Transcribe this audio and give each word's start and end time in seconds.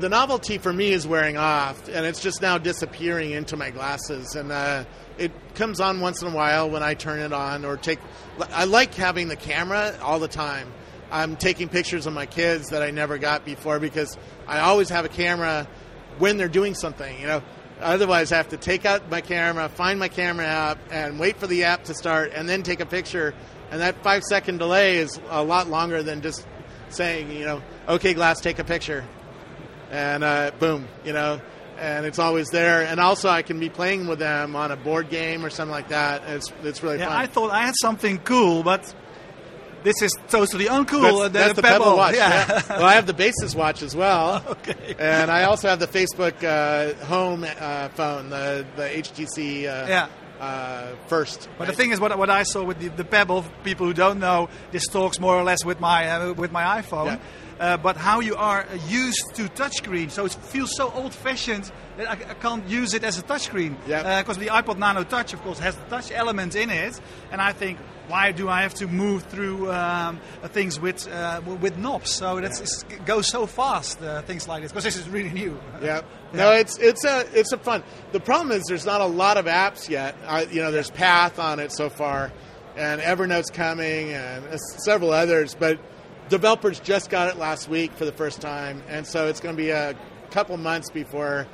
The 0.00 0.08
novelty 0.08 0.58
for 0.58 0.72
me 0.72 0.92
is 0.92 1.08
wearing 1.08 1.36
off, 1.36 1.88
and 1.88 2.06
it's 2.06 2.20
just 2.20 2.40
now 2.40 2.56
disappearing 2.56 3.32
into 3.32 3.56
my 3.56 3.70
glasses. 3.70 4.36
And 4.36 4.52
uh, 4.52 4.84
it 5.18 5.32
comes 5.56 5.80
on 5.80 5.98
once 5.98 6.22
in 6.22 6.28
a 6.28 6.30
while 6.30 6.70
when 6.70 6.84
I 6.84 6.94
turn 6.94 7.18
it 7.18 7.32
on 7.32 7.64
or 7.64 7.76
take. 7.76 7.98
I 8.50 8.66
like 8.66 8.94
having 8.94 9.26
the 9.26 9.34
camera 9.34 9.98
all 10.00 10.20
the 10.20 10.28
time. 10.28 10.72
I'm 11.10 11.34
taking 11.34 11.68
pictures 11.68 12.06
of 12.06 12.12
my 12.12 12.26
kids 12.26 12.68
that 12.68 12.80
I 12.80 12.92
never 12.92 13.18
got 13.18 13.44
before 13.44 13.80
because 13.80 14.16
I 14.46 14.60
always 14.60 14.88
have 14.90 15.04
a 15.04 15.08
camera 15.08 15.66
when 16.18 16.36
they're 16.36 16.46
doing 16.46 16.76
something. 16.76 17.20
You 17.20 17.26
know, 17.26 17.42
otherwise 17.80 18.30
I 18.30 18.36
have 18.36 18.50
to 18.50 18.56
take 18.56 18.86
out 18.86 19.10
my 19.10 19.20
camera, 19.20 19.68
find 19.68 19.98
my 19.98 20.06
camera 20.06 20.46
app, 20.46 20.78
and 20.92 21.18
wait 21.18 21.38
for 21.38 21.48
the 21.48 21.64
app 21.64 21.82
to 21.86 21.94
start, 21.94 22.30
and 22.32 22.48
then 22.48 22.62
take 22.62 22.78
a 22.78 22.86
picture. 22.86 23.34
And 23.72 23.80
that 23.80 24.00
five 24.04 24.22
second 24.22 24.58
delay 24.58 24.98
is 24.98 25.18
a 25.28 25.42
lot 25.42 25.66
longer 25.66 26.04
than 26.04 26.22
just 26.22 26.46
saying, 26.88 27.32
you 27.32 27.44
know, 27.44 27.62
okay, 27.88 28.14
glass, 28.14 28.40
take 28.40 28.60
a 28.60 28.64
picture 28.64 29.04
and 29.90 30.24
uh, 30.24 30.50
boom, 30.58 30.86
you 31.04 31.12
know, 31.12 31.40
and 31.78 32.06
it's 32.06 32.18
always 32.18 32.48
there. 32.48 32.82
And 32.82 33.00
also, 33.00 33.28
I 33.28 33.42
can 33.42 33.58
be 33.60 33.68
playing 33.68 34.06
with 34.06 34.18
them 34.18 34.56
on 34.56 34.70
a 34.70 34.76
board 34.76 35.10
game 35.10 35.44
or 35.44 35.50
something 35.50 35.72
like 35.72 35.88
that. 35.88 36.22
It's 36.26 36.52
it's 36.62 36.82
really 36.82 36.98
yeah, 36.98 37.08
fun. 37.08 37.16
I 37.16 37.26
thought 37.26 37.50
I 37.50 37.62
had 37.62 37.74
something 37.80 38.18
cool, 38.18 38.62
but 38.62 38.94
this 39.82 40.02
is 40.02 40.12
totally 40.28 40.66
uncool. 40.66 41.30
That's, 41.30 41.32
that's 41.32 41.54
the, 41.54 41.62
Pebble, 41.62 41.96
watch. 41.96 42.14
Yeah. 42.14 42.28
yeah. 42.48 42.62
well, 42.68 42.84
I 42.84 42.94
have 42.94 43.06
the 43.06 43.14
Basis 43.14 43.54
watch 43.54 43.82
as 43.82 43.94
well. 43.94 44.44
okay. 44.48 44.94
And 44.98 45.30
I 45.30 45.44
also 45.44 45.68
have 45.68 45.78
the 45.78 45.86
Facebook 45.86 46.42
uh, 46.42 46.94
home 47.06 47.44
uh, 47.44 47.88
phone, 47.90 48.30
the 48.30 48.66
the 48.76 48.82
HTC. 48.82 49.64
Uh, 49.64 49.86
yeah. 49.88 50.08
Uh, 50.40 50.94
first. 51.08 51.48
But 51.58 51.64
right? 51.64 51.70
the 51.70 51.74
thing 51.74 51.90
is, 51.90 51.98
what, 51.98 52.16
what 52.16 52.30
I 52.30 52.44
saw 52.44 52.62
with 52.62 52.78
the, 52.78 52.90
the 52.90 53.04
Pebble, 53.04 53.44
people 53.64 53.86
who 53.86 53.92
don't 53.92 54.20
know, 54.20 54.48
this 54.70 54.86
talks 54.86 55.18
more 55.18 55.34
or 55.34 55.42
less 55.42 55.64
with 55.64 55.80
my 55.80 56.08
uh, 56.08 56.32
with 56.32 56.52
my 56.52 56.80
iPhone. 56.80 57.06
Yeah. 57.06 57.18
Uh, 57.58 57.76
but 57.76 57.96
how 57.96 58.20
you 58.20 58.36
are 58.36 58.66
used 58.86 59.34
to 59.34 59.44
touchscreen. 59.48 60.10
So 60.10 60.24
it 60.26 60.32
feels 60.32 60.76
so 60.76 60.92
old-fashioned 60.92 61.70
that 61.96 62.08
I, 62.08 62.12
I 62.12 62.34
can't 62.34 62.66
use 62.68 62.94
it 62.94 63.02
as 63.02 63.18
a 63.18 63.22
touchscreen. 63.22 63.76
Yeah. 63.86 64.22
Because 64.22 64.36
uh, 64.36 64.40
the 64.40 64.46
iPod 64.46 64.78
Nano 64.78 65.02
Touch, 65.02 65.32
of 65.32 65.42
course, 65.42 65.58
has 65.58 65.74
the 65.76 65.84
touch 65.84 66.12
element 66.12 66.54
in 66.54 66.70
it, 66.70 67.00
and 67.32 67.40
I 67.40 67.52
think. 67.52 67.78
Why 68.08 68.32
do 68.32 68.48
I 68.48 68.62
have 68.62 68.72
to 68.76 68.86
move 68.86 69.24
through 69.24 69.70
um, 69.70 70.18
things 70.44 70.80
with 70.80 71.06
uh, 71.08 71.42
with 71.60 71.76
knobs? 71.76 72.10
So 72.10 72.40
that's, 72.40 72.82
yeah. 72.88 72.96
it 72.96 73.04
goes 73.04 73.26
so 73.26 73.44
fast. 73.44 74.00
Uh, 74.00 74.22
things 74.22 74.48
like 74.48 74.62
this 74.62 74.72
because 74.72 74.84
this 74.84 74.96
is 74.96 75.10
really 75.10 75.28
new. 75.28 75.60
Yeah. 75.82 76.00
No, 76.32 76.52
it's 76.52 76.78
it's 76.78 77.04
a 77.04 77.26
it's 77.32 77.52
a 77.52 77.58
fun. 77.58 77.82
The 78.12 78.20
problem 78.20 78.52
is 78.52 78.64
there's 78.66 78.86
not 78.86 79.02
a 79.02 79.06
lot 79.06 79.36
of 79.36 79.44
apps 79.46 79.90
yet. 79.90 80.14
you 80.50 80.62
know, 80.62 80.70
there's 80.70 80.90
Path 80.90 81.38
on 81.38 81.58
it 81.58 81.72
so 81.72 81.88
far, 81.90 82.32
and 82.76 83.00
Evernote's 83.00 83.50
coming, 83.50 84.12
and 84.12 84.58
several 84.60 85.10
others, 85.10 85.54
but 85.54 85.78
developers 86.28 86.80
just 86.80 87.10
got 87.10 87.28
it 87.28 87.38
last 87.38 87.68
week 87.68 87.92
for 87.92 88.04
the 88.04 88.12
first 88.12 88.40
time, 88.40 88.82
and 88.88 89.06
so 89.06 89.26
it's 89.26 89.40
going 89.40 89.56
to 89.56 89.62
be 89.62 89.70
a 89.70 89.96
couple 90.30 90.56
months 90.56 90.90
before 90.90 91.46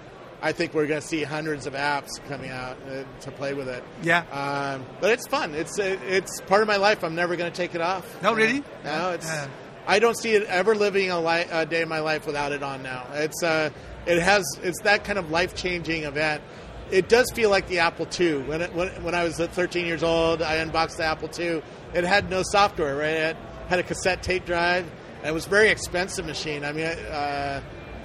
I 0.42 0.52
think 0.52 0.74
we're 0.74 0.86
going 0.86 1.00
to 1.00 1.06
see 1.06 1.22
hundreds 1.22 1.66
of 1.66 1.72
apps 1.72 2.22
coming 2.28 2.50
out 2.50 2.76
uh, 2.86 3.04
to 3.20 3.30
play 3.30 3.54
with 3.54 3.68
it. 3.68 3.82
Yeah, 4.02 4.24
um, 4.30 4.84
but 5.00 5.10
it's 5.10 5.26
fun. 5.26 5.54
It's 5.54 5.78
uh, 5.78 5.96
it's 6.06 6.40
part 6.42 6.60
of 6.60 6.68
my 6.68 6.76
life. 6.76 7.02
I'm 7.02 7.14
never 7.14 7.36
going 7.36 7.50
to 7.50 7.56
take 7.56 7.74
it 7.74 7.80
off. 7.80 8.22
No, 8.22 8.34
really? 8.34 8.62
No, 8.84 9.12
it's. 9.12 9.26
Yeah. 9.26 9.48
I 9.86 9.98
don't 9.98 10.16
see 10.18 10.34
it 10.34 10.44
ever 10.44 10.74
living 10.74 11.10
a, 11.10 11.20
li- 11.20 11.46
a, 11.50 11.66
day 11.66 11.82
in 11.82 11.88
my 11.90 12.00
life 12.00 12.26
without 12.26 12.52
it 12.52 12.62
on 12.62 12.82
now. 12.82 13.06
It's 13.12 13.42
uh, 13.42 13.70
it 14.06 14.20
has 14.20 14.44
it's 14.62 14.80
that 14.82 15.04
kind 15.04 15.18
of 15.18 15.30
life 15.30 15.54
changing 15.54 16.04
event. 16.04 16.42
It 16.90 17.08
does 17.08 17.30
feel 17.32 17.48
like 17.48 17.68
the 17.68 17.78
Apple 17.78 18.06
II. 18.18 18.42
When, 18.42 18.60
it, 18.60 18.74
when 18.74 18.88
when 19.02 19.14
I 19.14 19.24
was 19.24 19.36
13 19.36 19.86
years 19.86 20.02
old, 20.02 20.42
I 20.42 20.56
unboxed 20.56 20.98
the 20.98 21.04
Apple 21.04 21.30
II. 21.38 21.62
It 21.94 22.04
had 22.04 22.28
no 22.28 22.42
software, 22.42 22.96
right? 22.96 23.08
It, 23.14 23.36
had 23.68 23.78
a 23.78 23.82
cassette 23.82 24.22
tape 24.22 24.44
drive. 24.44 24.90
And 25.18 25.30
it 25.30 25.32
was 25.32 25.46
a 25.46 25.50
very 25.50 25.70
expensive 25.70 26.26
machine. 26.26 26.64
I 26.64 26.72
mean, 26.72 26.84
uh, 26.86 27.62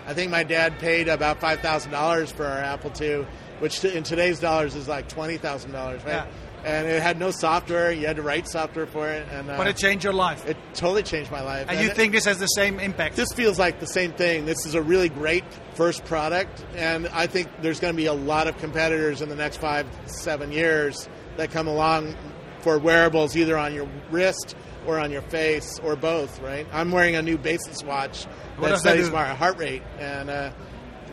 I 0.08 0.14
think 0.14 0.32
my 0.32 0.44
dad 0.44 0.80
paid 0.80 1.08
about 1.08 1.40
five 1.40 1.60
thousand 1.60 1.92
dollars 1.92 2.32
for 2.32 2.46
our 2.46 2.58
Apple 2.58 2.92
II, 3.00 3.28
which 3.60 3.84
in 3.84 4.04
today's 4.04 4.40
dollars 4.40 4.74
is 4.74 4.88
like 4.88 5.08
twenty 5.08 5.38
thousand 5.38 5.72
dollars, 5.72 6.04
right? 6.04 6.26
Yeah. 6.26 6.28
And 6.66 6.88
it 6.88 7.02
had 7.02 7.18
no 7.20 7.32
software. 7.32 7.92
You 7.92 8.08
had 8.08 8.18
to 8.18 8.22
write 8.22 8.48
software 8.48 8.86
for 8.86 9.08
it. 9.08 9.28
And 9.32 9.50
uh, 9.50 9.58
but 9.58 9.68
it 9.68 9.78
changed 9.78 10.04
your 10.04 10.14
life. 10.14 10.46
It 10.48 10.58
totally 10.74 11.04
changed 11.04 11.32
my 11.32 11.42
life. 11.42 11.68
And, 11.70 11.72
and 11.72 11.82
you 11.82 11.92
it, 11.92 11.96
think 11.96 12.12
this 12.12 12.26
has 12.26 12.38
the 12.38 12.48
same 12.48 12.80
impact? 12.80 13.16
This 13.16 13.32
feels 13.34 13.60
like 13.60 13.80
the 13.80 13.88
same 13.88 14.12
thing. 14.14 14.46
This 14.46 14.66
is 14.66 14.76
a 14.76 14.82
really 14.82 15.10
great 15.10 15.44
first 15.76 16.04
product, 16.06 16.66
and 16.76 17.08
I 17.10 17.28
think 17.28 17.50
there's 17.62 17.80
going 17.80 17.94
to 17.94 17.98
be 17.98 18.08
a 18.08 18.14
lot 18.14 18.48
of 18.48 18.58
competitors 18.58 19.22
in 19.22 19.30
the 19.30 19.36
next 19.36 19.58
five, 19.58 19.88
seven 20.06 20.52
years 20.52 21.08
that 21.38 21.52
come 21.52 21.68
along 21.68 22.16
for 22.62 22.78
wearables, 22.80 23.38
either 23.38 23.58
on 23.58 23.74
your 23.74 23.88
wrist 24.12 24.56
or 24.86 25.00
on 25.00 25.12
your 25.12 25.22
face 25.24 25.80
or 25.84 25.96
both, 25.96 26.40
right? 26.42 26.68
I'm 26.72 26.92
wearing 26.92 27.16
a 27.16 27.22
new 27.22 27.38
Basis 27.38 27.84
watch 27.84 28.26
what 28.58 28.70
that 28.70 28.80
studies 28.80 29.10
my 29.10 29.28
heart 29.28 29.58
rate, 29.58 29.84
and 30.00 30.30
uh, 30.30 30.52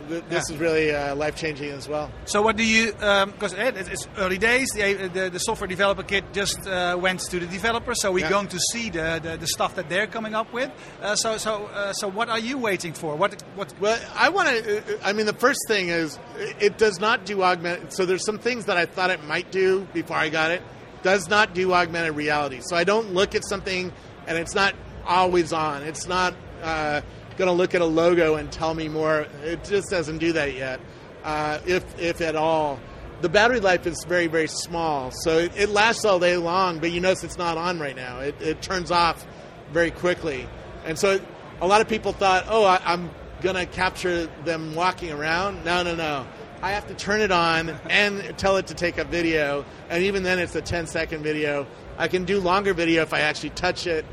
th- 0.07 0.23
this 0.29 0.49
yeah. 0.49 0.55
is 0.55 0.59
really 0.59 0.93
uh, 0.93 1.15
life 1.15 1.35
changing 1.35 1.71
as 1.71 1.87
well. 1.87 2.11
So, 2.25 2.41
what 2.41 2.55
do 2.55 2.65
you? 2.65 2.91
Because 2.91 3.53
um, 3.53 3.73
it's 3.75 4.07
early 4.17 4.37
days. 4.37 4.69
The, 4.73 5.09
the, 5.13 5.29
the, 5.29 5.39
software 5.39 5.67
developer 5.67 6.03
kit 6.03 6.33
just 6.33 6.67
uh, 6.67 6.97
went 6.99 7.21
to 7.21 7.39
the 7.39 7.47
developer, 7.47 7.93
so 7.95 8.11
we're 8.11 8.25
yeah. 8.25 8.29
going 8.29 8.47
to 8.47 8.59
see 8.71 8.89
the, 8.89 9.19
the, 9.21 9.37
the, 9.37 9.47
stuff 9.47 9.75
that 9.75 9.89
they're 9.89 10.07
coming 10.07 10.35
up 10.35 10.51
with. 10.53 10.71
Uh, 11.01 11.15
so, 11.15 11.37
so, 11.37 11.65
uh, 11.67 11.93
so, 11.93 12.07
what 12.07 12.29
are 12.29 12.39
you 12.39 12.57
waiting 12.57 12.93
for? 12.93 13.15
What? 13.15 13.41
What? 13.55 13.73
Well, 13.79 13.99
I 14.15 14.29
want 14.29 14.49
to. 14.49 14.99
I 15.03 15.13
mean, 15.13 15.25
the 15.25 15.33
first 15.33 15.59
thing 15.67 15.89
is 15.89 16.17
it 16.59 16.77
does 16.77 16.99
not 16.99 17.25
do 17.25 17.43
augmented. 17.43 17.93
So, 17.93 18.05
there's 18.05 18.25
some 18.25 18.39
things 18.39 18.65
that 18.65 18.77
I 18.77 18.85
thought 18.85 19.09
it 19.09 19.23
might 19.23 19.51
do 19.51 19.87
before 19.93 20.17
I 20.17 20.29
got 20.29 20.51
it. 20.51 20.61
Does 21.03 21.29
not 21.29 21.53
do 21.53 21.73
augmented 21.73 22.15
reality. 22.15 22.59
So 22.61 22.75
I 22.75 22.83
don't 22.83 23.13
look 23.13 23.35
at 23.35 23.43
something 23.45 23.91
and 24.27 24.37
it's 24.37 24.53
not 24.53 24.75
always 25.05 25.53
on. 25.53 25.83
It's 25.83 26.07
not 26.07 26.35
uh, 26.61 27.01
going 27.37 27.47
to 27.47 27.53
look 27.53 27.73
at 27.73 27.81
a 27.81 27.85
logo 27.85 28.35
and 28.35 28.51
tell 28.51 28.73
me 28.73 28.89
more. 28.89 29.25
It 29.43 29.63
just 29.63 29.89
doesn't 29.89 30.17
do 30.17 30.33
that 30.33 30.53
yet, 30.53 30.79
uh, 31.23 31.59
if 31.65 31.99
if 31.99 32.21
at 32.21 32.35
all. 32.35 32.79
The 33.21 33.29
battery 33.29 33.59
life 33.59 33.87
is 33.87 34.03
very 34.07 34.27
very 34.27 34.47
small, 34.47 35.11
so 35.11 35.39
it, 35.39 35.51
it, 35.55 35.69
lasts 35.69 36.05
all 36.05 36.19
day 36.19 36.37
long. 36.37 36.79
But 36.79 36.91
you 36.91 37.01
notice 37.01 37.23
it's 37.23 37.37
not 37.37 37.57
on 37.57 37.79
right 37.79 37.95
now. 37.95 38.19
It, 38.19 38.35
it 38.41 38.61
turns 38.61 38.91
off 38.91 39.25
very 39.71 39.91
quickly, 39.91 40.47
and 40.85 40.99
so 40.99 41.19
a 41.61 41.67
lot 41.67 41.81
of 41.81 41.87
people 41.87 42.11
thought, 42.11 42.45
oh, 42.47 42.63
I, 42.63 42.79
I'm 42.85 43.09
going 43.41 43.55
to 43.55 43.65
capture 43.65 44.27
them 44.45 44.75
walking 44.75 45.11
around. 45.11 45.63
No, 45.65 45.83
no, 45.83 45.95
no. 45.95 46.27
I 46.61 46.71
have 46.71 46.87
to 46.87 46.93
turn 46.93 47.21
it 47.21 47.31
on 47.31 47.69
and 47.89 48.37
tell 48.37 48.57
it 48.57 48.67
to 48.67 48.73
take 48.73 48.97
a 48.97 49.03
video, 49.03 49.65
and 49.89 50.03
even 50.03 50.23
then, 50.23 50.39
it's 50.39 50.55
a 50.55 50.61
10 50.61 50.87
second 50.87 51.23
video. 51.23 51.67
I 51.97 52.07
can 52.07 52.25
do 52.25 52.39
longer 52.39 52.73
video 52.73 53.01
if 53.01 53.13
I 53.13 53.21
actually 53.21 53.51
touch 53.51 53.87
it 53.87 54.05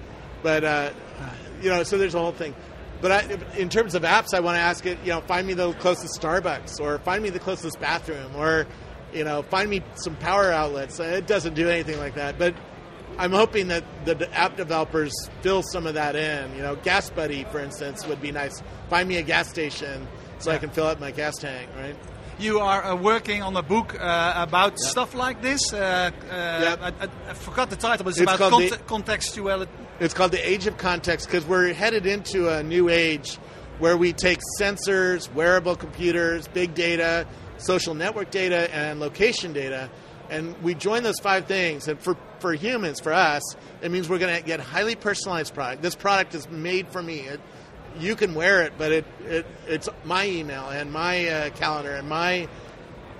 but 0.44 0.62
uh, 0.62 0.90
you 1.60 1.70
know, 1.70 1.82
so 1.82 1.98
there's 1.98 2.14
a 2.14 2.20
whole 2.20 2.30
thing. 2.30 2.54
But 3.00 3.10
I, 3.10 3.58
in 3.58 3.68
terms 3.68 3.96
of 3.96 4.02
apps, 4.02 4.34
I 4.34 4.40
want 4.40 4.56
to 4.56 4.60
ask 4.60 4.86
it. 4.86 4.98
You 5.02 5.08
know, 5.08 5.20
find 5.22 5.44
me 5.46 5.54
the 5.54 5.72
closest 5.72 6.20
Starbucks, 6.20 6.80
or 6.80 6.98
find 6.98 7.22
me 7.22 7.30
the 7.30 7.40
closest 7.40 7.80
bathroom, 7.80 8.36
or 8.36 8.66
you 9.12 9.24
know, 9.24 9.42
find 9.42 9.68
me 9.68 9.82
some 9.96 10.14
power 10.16 10.52
outlets. 10.52 11.00
It 11.00 11.26
doesn't 11.26 11.54
do 11.54 11.68
anything 11.68 11.98
like 11.98 12.14
that, 12.14 12.38
but 12.38 12.54
I'm 13.16 13.32
hoping 13.32 13.68
that 13.68 13.84
the 14.04 14.30
app 14.32 14.56
developers 14.56 15.12
fill 15.40 15.62
some 15.62 15.86
of 15.86 15.94
that 15.94 16.14
in. 16.14 16.54
You 16.54 16.62
know, 16.62 16.76
Gas 16.76 17.08
Buddy, 17.10 17.44
for 17.44 17.58
instance, 17.58 18.06
would 18.06 18.20
be 18.20 18.30
nice. 18.30 18.62
Find 18.90 19.08
me 19.08 19.16
a 19.16 19.22
gas 19.22 19.48
station 19.48 20.06
so 20.38 20.50
yeah. 20.50 20.56
I 20.56 20.58
can 20.58 20.70
fill 20.70 20.86
up 20.86 21.00
my 21.00 21.10
gas 21.10 21.36
tank, 21.38 21.70
right? 21.76 21.96
You 22.38 22.58
are 22.58 22.82
uh, 22.84 22.96
working 22.96 23.42
on 23.42 23.56
a 23.56 23.62
book 23.62 23.94
uh, 23.94 24.32
about 24.36 24.72
yep. 24.72 24.78
stuff 24.78 25.14
like 25.14 25.40
this. 25.40 25.72
Uh, 25.72 26.10
yep. 26.12 26.80
I, 26.82 26.88
I, 26.88 27.08
I, 27.30 27.34
forgot 27.34 27.70
the 27.70 27.76
title, 27.76 28.04
but 28.04 28.10
it's, 28.10 28.20
it's 28.20 28.34
about 28.34 28.50
cont- 28.50 28.70
the, 28.70 28.76
contextuality. 28.78 29.68
It's 30.00 30.14
called 30.14 30.32
the 30.32 30.48
Age 30.48 30.66
of 30.66 30.76
Context 30.76 31.28
because 31.28 31.44
we're 31.46 31.72
headed 31.72 32.06
into 32.06 32.48
a 32.48 32.64
new 32.64 32.88
age 32.88 33.36
where 33.78 33.96
we 33.96 34.12
take 34.12 34.40
sensors, 34.60 35.32
wearable 35.32 35.76
computers, 35.76 36.48
big 36.48 36.74
data, 36.74 37.26
social 37.58 37.94
network 37.94 38.30
data, 38.30 38.74
and 38.74 38.98
location 38.98 39.52
data, 39.52 39.88
and 40.28 40.60
we 40.62 40.74
join 40.74 41.04
those 41.04 41.20
five 41.20 41.46
things. 41.46 41.86
And 41.86 42.00
for, 42.00 42.16
for 42.40 42.52
humans, 42.52 42.98
for 43.00 43.12
us, 43.12 43.42
it 43.80 43.92
means 43.92 44.08
we're 44.08 44.18
going 44.18 44.36
to 44.36 44.42
get 44.42 44.58
highly 44.58 44.96
personalized 44.96 45.54
product. 45.54 45.82
This 45.82 45.94
product 45.94 46.34
is 46.34 46.48
made 46.50 46.88
for 46.88 47.02
me. 47.02 47.20
It, 47.20 47.40
you 47.98 48.16
can 48.16 48.34
wear 48.34 48.62
it, 48.62 48.72
but 48.76 48.92
it, 48.92 49.04
it 49.24 49.46
it's 49.66 49.88
my 50.04 50.26
email 50.26 50.68
and 50.68 50.92
my 50.92 51.28
uh, 51.28 51.50
calendar 51.50 51.94
and 51.94 52.08
my 52.08 52.48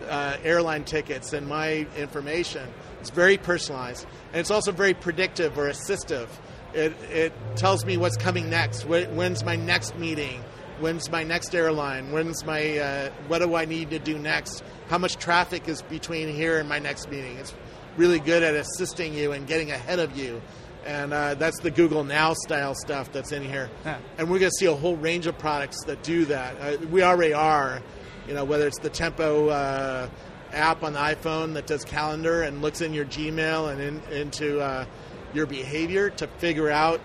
uh, 0.08 0.36
airline 0.42 0.84
tickets 0.84 1.32
and 1.32 1.46
my 1.46 1.86
information. 1.96 2.68
It's 3.00 3.10
very 3.10 3.36
personalized, 3.36 4.06
and 4.32 4.40
it's 4.40 4.50
also 4.50 4.72
very 4.72 4.94
predictive 4.94 5.58
or 5.58 5.68
assistive. 5.68 6.28
It, 6.72 6.92
it 7.10 7.32
tells 7.56 7.84
me 7.84 7.96
what's 7.96 8.16
coming 8.16 8.50
next. 8.50 8.84
When's 8.84 9.44
my 9.44 9.56
next 9.56 9.96
meeting? 9.96 10.42
When's 10.80 11.10
my 11.10 11.22
next 11.22 11.54
airline? 11.54 12.10
When's 12.10 12.44
my 12.44 12.78
uh, 12.78 13.10
what 13.28 13.38
do 13.38 13.54
I 13.54 13.64
need 13.64 13.90
to 13.90 13.98
do 13.98 14.18
next? 14.18 14.64
How 14.88 14.98
much 14.98 15.16
traffic 15.16 15.68
is 15.68 15.82
between 15.82 16.28
here 16.28 16.58
and 16.58 16.68
my 16.68 16.80
next 16.80 17.08
meeting? 17.10 17.36
It's 17.36 17.54
really 17.96 18.18
good 18.18 18.42
at 18.42 18.54
assisting 18.54 19.14
you 19.14 19.32
and 19.32 19.46
getting 19.46 19.70
ahead 19.70 20.00
of 20.00 20.16
you 20.16 20.42
and 20.84 21.12
uh, 21.12 21.34
that's 21.34 21.58
the 21.60 21.70
Google 21.70 22.04
Now 22.04 22.34
style 22.34 22.74
stuff 22.74 23.12
that's 23.12 23.32
in 23.32 23.42
here. 23.42 23.70
Yeah. 23.84 23.98
And 24.18 24.30
we're 24.30 24.38
going 24.38 24.50
to 24.50 24.58
see 24.58 24.66
a 24.66 24.74
whole 24.74 24.96
range 24.96 25.26
of 25.26 25.38
products 25.38 25.84
that 25.86 26.02
do 26.02 26.24
that. 26.26 26.56
Uh, 26.60 26.86
we 26.86 27.02
already 27.02 27.32
are, 27.32 27.82
you 28.28 28.34
know, 28.34 28.44
whether 28.44 28.66
it's 28.66 28.78
the 28.78 28.90
Tempo 28.90 29.48
uh, 29.48 30.08
app 30.52 30.82
on 30.82 30.92
the 30.92 30.98
iPhone 30.98 31.54
that 31.54 31.66
does 31.66 31.84
calendar 31.84 32.42
and 32.42 32.62
looks 32.62 32.80
in 32.80 32.92
your 32.94 33.04
Gmail 33.04 33.72
and 33.72 33.80
in, 33.80 34.02
into 34.12 34.60
uh, 34.60 34.84
your 35.32 35.46
behavior 35.46 36.10
to 36.10 36.26
figure 36.38 36.70
out 36.70 37.00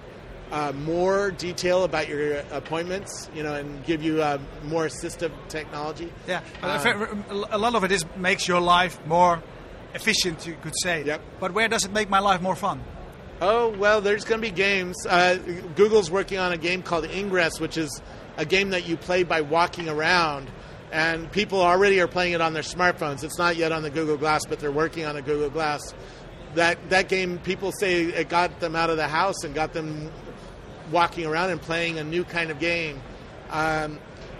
uh, 0.52 0.72
more 0.72 1.32
detail 1.32 1.84
about 1.84 2.08
your 2.08 2.38
appointments, 2.52 3.30
you 3.36 3.44
know, 3.44 3.54
and 3.54 3.84
give 3.86 4.02
you 4.02 4.22
uh, 4.22 4.40
more 4.64 4.88
assistive 4.88 5.32
technology. 5.48 6.12
Yeah, 6.28 6.42
a 6.62 7.58
lot 7.58 7.76
of 7.76 7.84
it 7.84 7.92
is 7.92 8.06
makes 8.18 8.48
your 8.48 8.60
life 8.60 9.00
more 9.06 9.44
efficient, 9.94 10.48
you 10.48 10.58
could 10.62 10.74
say. 10.82 11.04
Yep. 11.04 11.22
But 11.40 11.54
where 11.54 11.68
does 11.68 11.86
it 11.86 11.92
make 11.92 12.10
my 12.10 12.20
life 12.20 12.42
more 12.42 12.56
fun? 12.56 12.82
Oh 13.42 13.70
well, 13.70 14.02
there's 14.02 14.26
going 14.26 14.42
to 14.42 14.48
be 14.48 14.54
games. 14.54 15.06
Uh, 15.06 15.38
Google's 15.76 16.12
working 16.12 16.38
on 16.40 16.52
a 16.52 16.58
game 16.58 16.82
called 16.82 17.06
Ingress, 17.06 17.60
which 17.60 17.78
is 17.78 18.02
a 18.38 18.46
game 18.46 18.72
that 18.72 18.88
you 18.88 18.98
play 18.98 19.24
by 19.24 19.42
walking 19.42 19.88
around, 19.88 20.50
and 20.92 21.32
people 21.32 21.62
already 21.62 22.02
are 22.02 22.08
playing 22.08 22.34
it 22.34 22.42
on 22.42 22.54
their 22.54 22.64
smartphones. 22.64 23.24
It's 23.24 23.38
not 23.38 23.56
yet 23.56 23.72
on 23.72 23.84
the 23.84 23.90
Google 23.90 24.18
Glass, 24.18 24.46
but 24.46 24.60
they're 24.60 24.72
working 24.72 25.06
on 25.06 25.16
a 25.16 25.22
Google 25.22 25.50
Glass. 25.50 25.94
That 26.56 26.90
that 26.90 27.08
game, 27.08 27.38
people 27.40 27.72
say 27.72 28.04
it 28.04 28.28
got 28.28 28.60
them 28.60 28.76
out 28.76 28.90
of 28.90 28.98
the 28.98 29.08
house 29.08 29.44
and 29.44 29.56
got 29.56 29.74
them 29.74 30.12
walking 30.92 31.26
around 31.26 31.52
and 31.52 31.62
playing 31.62 31.98
a 32.00 32.04
new 32.04 32.24
kind 32.24 32.52
of 32.52 32.60
game. 32.60 33.02
Um, 33.50 34.00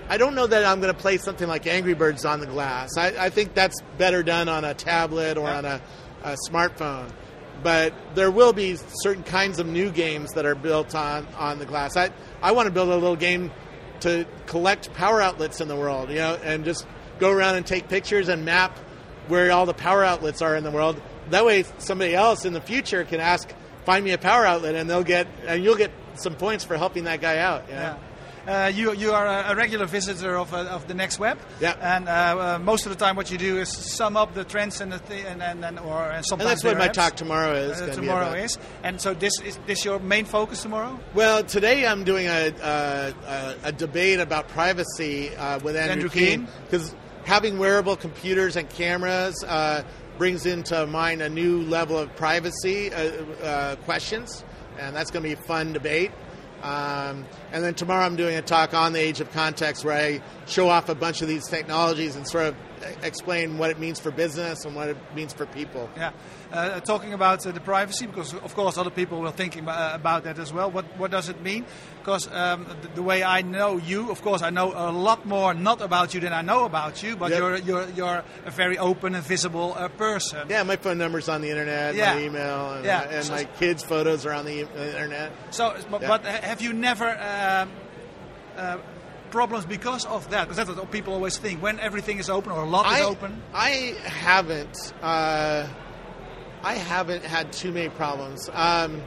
I 0.10 0.18
don't 0.18 0.34
know 0.34 0.48
that 0.48 0.66
I'm 0.66 0.82
going 0.82 0.94
to 0.94 1.00
play 1.00 1.18
something 1.18 1.48
like 1.48 1.68
Angry 1.68 1.94
Birds 1.94 2.26
on 2.26 2.40
the 2.40 2.48
glass. 2.48 2.98
I, 2.98 3.26
I 3.26 3.30
think 3.30 3.54
that's 3.54 3.80
better 4.00 4.24
done 4.24 4.50
on 4.50 4.66
a 4.66 4.74
tablet 4.74 5.38
or 5.38 5.48
on 5.48 5.66
a, 5.66 5.80
a, 6.24 6.36
smartphone. 6.50 7.12
But 7.62 7.94
there 8.16 8.32
will 8.32 8.54
be 8.54 8.78
certain 9.02 9.24
kinds 9.24 9.60
of 9.60 9.68
new 9.68 9.92
games 9.92 10.32
that 10.34 10.46
are 10.46 10.56
built 10.56 10.96
on, 10.96 11.28
on 11.38 11.60
the 11.60 11.66
glass. 11.66 11.98
I, 11.98 12.12
I 12.42 12.52
want 12.52 12.68
to 12.68 12.72
build 12.72 12.90
a 12.90 12.96
little 12.96 13.16
game 13.16 13.52
to 14.02 14.26
collect 14.46 14.94
power 14.94 15.22
outlets 15.22 15.60
in 15.60 15.68
the 15.68 15.76
world, 15.76 16.10
you 16.10 16.16
know, 16.16 16.40
and 16.44 16.64
just 16.64 16.88
go 17.20 17.32
around 17.32 17.56
and 17.56 17.66
take 17.66 17.90
pictures 17.90 18.30
and 18.30 18.46
map 18.46 18.78
where 19.28 19.52
all 19.52 19.66
the 19.66 19.74
power 19.74 20.04
outlets 20.04 20.42
are 20.42 20.56
in 20.56 20.64
the 20.64 20.72
world. 20.72 21.02
That 21.30 21.46
way, 21.46 21.64
somebody 21.80 22.16
else 22.16 22.46
in 22.46 22.54
the 22.54 22.62
future 22.62 23.04
can 23.04 23.20
ask, 23.20 23.54
"Find 23.86 24.04
me 24.04 24.12
a 24.12 24.18
power 24.18 24.46
outlet," 24.46 24.76
and 24.76 24.90
they'll 24.90 25.04
get, 25.04 25.28
and 25.46 25.64
you'll 25.64 25.76
get 25.76 25.92
some 26.16 26.36
points 26.36 26.64
for 26.64 26.78
helping 26.78 27.04
that 27.04 27.22
guy 27.22 27.38
out. 27.38 27.68
You 27.68 27.76
know? 27.76 27.82
Yeah. 27.82 27.98
Uh, 28.50 28.66
you 28.68 28.94
you 28.94 29.12
are 29.12 29.28
a, 29.28 29.56
regular 29.56 29.86
visitor 29.86 30.36
of, 30.36 30.52
uh, 30.56 30.66
of 30.66 30.88
the 30.88 30.94
next 30.96 31.20
web. 31.20 31.38
Yeah. 31.62 31.76
And 31.82 32.10
uh, 32.10 32.56
uh, 32.56 32.60
most 32.60 32.88
of 32.88 32.92
the 32.92 32.98
time, 32.98 33.16
what 33.16 33.30
you 33.30 33.38
do 33.38 33.60
is 33.60 33.70
sum 33.70 34.18
up 34.18 34.34
the 34.34 34.44
trends 34.44 34.82
and 34.82 34.92
the 34.92 34.98
th- 34.98 35.24
and, 35.26 35.44
and, 35.44 35.64
and 35.64 35.78
or 35.78 36.02
and 36.02 36.26
sometimes. 36.26 36.50
And 36.50 36.50
that's 36.50 36.64
what 36.64 36.78
my 36.80 36.88
apps. 36.88 36.94
talk 36.94 37.16
tomorrow 37.16 37.54
is. 37.54 37.80
Uh, 37.80 37.94
tomorrow 37.94 38.34
is. 38.34 38.58
And 38.82 39.00
so 39.00 39.14
this 39.14 39.34
is 39.42 39.60
this 39.68 39.86
your 39.86 40.00
main 40.00 40.26
focus 40.26 40.64
tomorrow? 40.64 41.00
Well, 41.14 41.44
today 41.44 41.86
I'm 41.86 42.04
doing 42.04 42.26
a 42.26 42.52
a, 42.64 43.56
a 43.66 43.72
debate 43.72 44.20
about 44.20 44.48
privacy 44.48 45.36
uh, 45.36 45.60
with 45.60 45.76
Andrew, 45.76 45.94
Andrew 45.94 46.10
Keen 46.10 46.48
because 46.64 46.96
having 47.26 47.60
wearable 47.60 47.98
computers 47.98 48.56
and 48.56 48.68
cameras 48.68 49.46
brings 50.18 50.48
into 50.48 50.88
mind 50.88 51.22
a 51.22 51.30
new 51.30 51.62
level 51.62 52.00
of 52.00 52.14
privacy 52.16 52.90
questions, 53.86 54.44
and 54.80 54.96
that's 54.96 55.12
going 55.12 55.22
to 55.22 55.30
be 55.30 55.40
a 55.40 55.46
fun 55.46 55.72
debate. 55.72 56.12
Um, 56.64 57.26
and 57.52 57.64
then 57.64 57.74
tomorrow 57.74 58.06
I'm 58.06 58.16
doing 58.16 58.36
a 58.36 58.42
talk 58.42 58.74
on 58.74 58.94
the 58.94 59.00
age 59.00 59.22
of 59.22 59.32
context 59.32 59.86
where 59.86 59.96
I 59.96 60.22
show 60.46 60.68
off 60.70 60.90
a 60.90 60.96
bunch 60.96 61.22
of 61.22 61.28
these 61.28 61.48
technologies 61.48 62.16
and 62.16 62.28
sort 62.28 62.48
of 62.48 62.56
explain 63.04 63.58
what 63.58 63.70
it 63.70 63.80
means 63.80 64.00
for 64.00 64.12
business 64.12 64.66
and 64.66 64.76
what 64.76 64.90
it 64.90 64.98
means 65.16 65.34
for 65.34 65.46
people. 65.46 65.90
Yeah, 65.96 66.12
uh, 66.52 66.80
talking 66.80 67.14
about 67.14 67.46
uh, 67.46 67.52
the 67.52 67.60
privacy 67.60 68.08
because 68.08 68.34
of 68.34 68.56
course 68.56 68.78
other 68.78 68.90
people 68.90 69.22
will 69.22 69.32
think 69.32 69.58
uh, 69.58 69.92
about 69.94 70.24
that 70.24 70.40
as 70.40 70.54
well. 70.54 70.72
What 70.72 70.86
what 70.98 71.12
does 71.12 71.30
it 71.30 71.42
mean? 71.42 71.66
Because 72.00 72.28
um, 72.32 72.66
the, 72.82 72.88
the, 72.96 73.04
way 73.04 73.24
I 73.24 73.42
know 73.42 73.78
you, 73.78 74.10
of 74.10 74.22
course, 74.22 74.42
I 74.42 74.50
know 74.50 74.72
a 74.74 74.92
lot 74.92 75.26
more 75.26 75.54
not 75.54 75.82
about 75.82 76.14
you 76.14 76.20
than 76.20 76.34
I 76.34 76.42
know 76.42 76.66
about 76.66 77.04
you. 77.04 77.16
But 77.16 77.32
yep. 77.32 77.40
you're 77.40 77.58
you're 77.58 77.90
you're 77.90 78.24
a 78.46 78.52
very 78.52 78.78
open 78.78 79.16
and 79.16 79.24
visible 79.24 79.74
uh, 79.76 79.90
person. 79.90 80.48
Yeah, 80.50 80.64
my 80.64 80.78
phone 80.78 80.98
number's 80.98 81.30
on 81.30 81.42
the 81.42 81.50
internet, 81.50 81.96
yeah. 81.96 82.16
my 82.16 82.22
email, 82.22 82.74
and, 82.74 82.86
yeah. 82.86 83.10
and 83.10 83.26
so, 83.26 83.34
my 83.34 83.44
kids' 83.44 83.84
photos 83.84 84.26
are 84.26 84.34
on 84.34 84.46
the 84.46 84.62
internet. 84.62 85.32
So, 85.52 85.76
but, 85.90 86.02
yeah. 86.02 86.08
but 86.08 86.26
have 86.26 86.62
you 86.62 86.74
never? 86.74 87.10
Um, 87.10 87.72
uh, 88.58 88.78
problems 89.32 89.66
because 89.66 90.06
of 90.06 90.30
that? 90.32 90.44
Because 90.48 90.58
that's 90.58 90.70
what 90.70 90.92
people 90.92 91.14
always 91.14 91.38
think. 91.38 91.62
When 91.62 91.80
everything 91.80 92.20
is 92.20 92.30
open 92.30 92.52
or 92.52 92.64
a 92.64 92.70
lot 92.70 92.86
I, 92.86 93.00
is 93.00 93.06
open. 93.06 93.42
I 93.54 93.96
haven't. 94.04 94.94
Uh, 95.02 95.68
I 96.62 96.74
haven't 96.74 97.24
had 97.24 97.54
too 97.54 97.72
many 97.72 97.90
problems. 97.90 98.50
Um, 98.54 99.02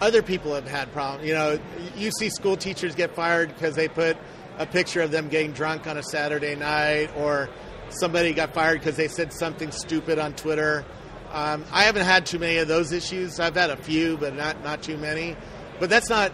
other 0.00 0.22
people 0.22 0.54
have 0.54 0.66
had 0.66 0.92
problems. 0.92 1.26
You 1.26 1.34
know, 1.34 1.58
you 1.96 2.10
see 2.12 2.30
school 2.30 2.56
teachers 2.56 2.94
get 2.94 3.14
fired 3.14 3.52
because 3.52 3.74
they 3.74 3.88
put 3.88 4.16
a 4.56 4.66
picture 4.66 5.02
of 5.02 5.10
them 5.10 5.28
getting 5.28 5.52
drunk 5.52 5.86
on 5.86 5.98
a 5.98 6.02
Saturday 6.02 6.54
night, 6.54 7.10
or 7.16 7.48
somebody 7.90 8.32
got 8.32 8.54
fired 8.54 8.80
because 8.80 8.96
they 8.96 9.08
said 9.08 9.32
something 9.32 9.70
stupid 9.70 10.18
on 10.18 10.34
Twitter. 10.34 10.84
Um, 11.32 11.64
I 11.70 11.84
haven't 11.84 12.06
had 12.06 12.26
too 12.26 12.38
many 12.38 12.56
of 12.58 12.68
those 12.68 12.92
issues. 12.92 13.38
I've 13.38 13.54
had 13.54 13.70
a 13.70 13.76
few, 13.76 14.16
but 14.16 14.34
not 14.34 14.62
not 14.64 14.82
too 14.82 14.96
many. 14.96 15.36
But 15.78 15.90
that's 15.90 16.08
not 16.08 16.32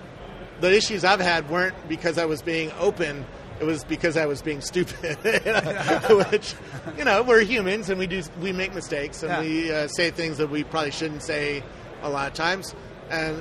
the 0.60 0.74
issues 0.74 1.04
I've 1.04 1.20
had 1.20 1.48
weren't 1.50 1.74
because 1.88 2.18
I 2.18 2.24
was 2.26 2.42
being 2.42 2.70
open. 2.78 3.24
It 3.60 3.64
was 3.64 3.84
because 3.84 4.16
I 4.16 4.26
was 4.26 4.42
being 4.42 4.60
stupid, 4.60 5.16
which 6.30 6.54
you 6.98 7.04
know 7.04 7.22
we're 7.22 7.42
humans 7.42 7.88
and 7.88 7.98
we 7.98 8.06
do 8.06 8.22
we 8.40 8.52
make 8.52 8.74
mistakes 8.74 9.22
and 9.22 9.30
yeah. 9.30 9.40
we 9.40 9.72
uh, 9.72 9.88
say 9.88 10.10
things 10.10 10.38
that 10.38 10.50
we 10.50 10.64
probably 10.64 10.90
shouldn't 10.90 11.22
say 11.22 11.62
a 12.02 12.08
lot 12.08 12.26
of 12.28 12.34
times. 12.34 12.74
And 13.10 13.40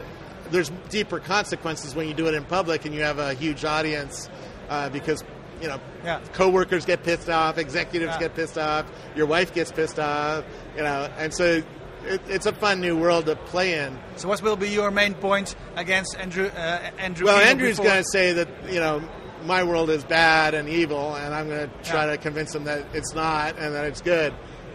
there's 0.52 0.70
deeper 0.90 1.20
consequences 1.20 1.96
when 1.96 2.08
you 2.08 2.14
do 2.14 2.28
it 2.28 2.36
in 2.36 2.46
public 2.46 2.86
and 2.86 2.94
you 2.94 3.02
have 3.02 3.18
a 3.18 3.34
huge 3.34 3.66
audience 3.66 4.30
uh, 4.70 4.90
because 4.90 5.24
you 5.62 5.68
know 5.68 5.80
yeah. 6.04 6.20
coworkers 6.34 6.86
get 6.86 7.04
pissed 7.04 7.30
off, 7.30 7.58
executives 7.58 8.14
yeah. 8.14 8.20
get 8.20 8.36
pissed 8.36 8.58
off, 8.58 8.86
your 9.16 9.26
wife 9.26 9.54
gets 9.54 9.72
pissed 9.72 10.00
off, 10.00 10.44
you 10.76 10.84
know, 10.84 11.10
and 11.18 11.34
so 11.34 11.64
it, 12.06 12.22
it's 12.28 12.46
a 12.46 12.54
fun 12.54 12.82
new 12.82 12.98
world 12.98 13.26
to 13.28 13.36
play 13.36 13.80
in. 13.80 13.98
So, 14.16 14.28
what 14.28 14.42
will 14.42 14.56
be 14.56 14.70
your 14.70 14.92
main 14.92 15.14
point 15.14 15.56
against 15.76 16.18
Andrew? 16.18 16.48
Uh, 16.48 16.92
Andrew. 16.98 17.26
Well, 17.26 17.38
Andrew's 17.38 17.78
going 17.78 18.04
to 18.04 18.10
say 18.10 18.34
that 18.34 18.48
you 18.72 18.80
know 18.80 19.08
my 19.46 19.64
world 19.64 19.90
is 19.90 20.04
bad 20.04 20.54
and 20.54 20.70
evil, 20.70 21.16
and 21.16 21.34
I'm 21.34 21.48
going 21.48 21.70
to 21.70 21.90
try 21.90 22.06
yeah. 22.06 22.12
to 22.12 22.18
convince 22.18 22.54
him 22.56 22.66
that 22.66 22.86
it's 22.94 23.14
not 23.14 23.58
and 23.58 23.76
that 23.76 23.86
it's 23.86 24.02
good. 24.02 24.34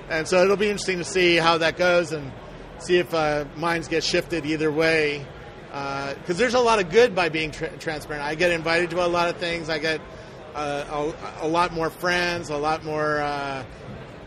And 0.09 0.27
so 0.27 0.43
it'll 0.43 0.57
be 0.57 0.69
interesting 0.69 0.99
to 0.99 1.05
see 1.05 1.37
how 1.37 1.59
that 1.59 1.77
goes 1.77 2.13
and 2.13 2.33
see 2.79 2.99
if 2.99 3.13
uh, 3.13 3.45
minds 3.57 3.89
get 3.89 4.05
shifted 4.05 4.47
either 4.47 4.71
way. 4.71 5.27
Because 5.67 6.31
uh, 6.31 6.35
there's 6.35 6.55
a 6.55 6.61
lot 6.61 6.79
of 6.79 6.91
good 6.91 7.15
by 7.15 7.29
being 7.29 7.51
tra- 7.51 7.77
transparent. 7.77 8.25
I 8.25 8.35
get 8.35 8.51
invited 8.51 8.91
to 8.91 9.05
a 9.05 9.07
lot 9.07 9.29
of 9.29 9.37
things. 9.37 9.69
I 9.69 9.79
get 9.79 10.01
uh, 10.55 11.13
a, 11.41 11.47
a, 11.47 11.49
lot 11.49 11.73
more 11.75 11.91
friends, 11.91 12.49
a 12.49 12.57
lot 12.57 12.85
more 12.85 13.21
uh, 13.21 13.65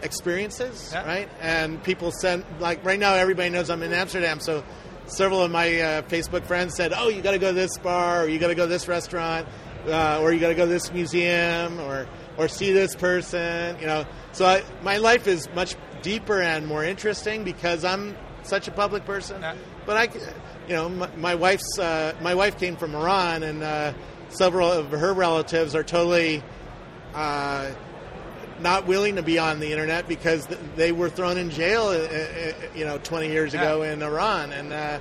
experiences, 0.04 0.92
yeah. 0.94 1.06
right? 1.06 1.30
And 1.40 1.82
people 1.84 2.12
send 2.12 2.46
like 2.60 2.84
right 2.84 3.00
now, 3.00 3.16
everybody 3.16 3.50
knows 3.50 3.70
I'm 3.70 3.84
in 3.84 3.94
Amsterdam, 3.94 4.40
so 4.40 4.64
several 5.06 5.42
of 5.44 5.52
my 5.52 5.80
uh, 5.80 6.02
Facebook 6.04 6.46
friends 6.46 6.76
said, 6.76 6.94
"Oh, 6.96 7.10
you 7.10 7.22
got 7.22 7.32
to 7.32 7.40
go 7.40 7.50
to 7.50 7.54
this 7.54 7.78
bar, 7.78 8.24
or 8.24 8.28
you 8.28 8.40
got 8.40 8.48
to 8.48 8.56
go 8.56 8.64
to 8.64 8.70
this 8.70 8.88
restaurant, 8.88 9.48
uh, 9.88 10.22
or 10.22 10.34
you 10.34 10.40
got 10.40 10.50
to 10.50 10.56
go 10.56 10.66
to 10.66 10.72
this 10.72 10.92
museum, 10.92 11.80
or 11.80 12.08
or 12.38 12.48
see 12.48 12.72
this 12.72 12.96
person." 12.96 13.80
You 13.80 13.88
know, 13.88 14.06
so 14.32 14.46
I, 14.46 14.64
my 14.82 14.98
life 14.98 15.28
is 15.28 15.50
much 15.54 15.76
deeper 16.02 16.42
and 16.42 16.68
more 16.68 16.84
interesting 16.84 17.44
because 17.44 17.84
I'm 17.84 18.16
such 18.44 18.68
a 18.68 18.72
public 18.72 19.06
person. 19.06 19.42
Yeah. 19.42 19.56
But 19.86 19.98
I, 19.98 20.04
you 20.68 20.74
know, 20.74 20.90
my, 20.90 21.16
my 21.16 21.36
wife's 21.36 21.80
uh, 21.80 22.14
my 22.22 22.36
wife 22.36 22.58
came 22.60 22.76
from 22.76 22.96
Iran, 22.96 23.44
and 23.44 23.64
uh, 23.64 23.94
several 24.30 24.72
of 24.72 24.92
her 24.92 25.14
relatives 25.14 25.76
are 25.76 25.84
totally 25.84 26.44
uh, 27.14 27.72
not 28.62 28.88
willing 28.88 29.16
to 29.16 29.24
be 29.24 29.40
on 29.40 29.60
the 29.60 29.72
internet 29.72 30.08
because 30.08 30.48
they 30.76 30.92
were 30.92 31.10
thrown 31.10 31.38
in 31.38 31.50
jail, 31.50 31.84
uh, 31.88 31.98
uh, 31.98 32.54
you 32.76 32.86
know, 32.86 32.98
20 32.98 33.28
years 33.28 33.54
ago 33.54 33.84
yeah. 33.84 33.94
in 33.94 34.02
Iran, 34.02 34.52
and 34.52 34.74
uh, 34.74 35.00